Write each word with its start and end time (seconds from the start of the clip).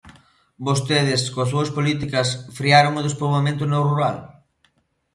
Vostedes, 0.67 1.21
coas 1.33 1.49
súas 1.53 1.69
políticas 1.77 2.27
¿frearon 2.57 2.93
o 2.99 3.05
despoboamento 3.07 3.63
no 3.67 3.79
rural? 3.89 4.17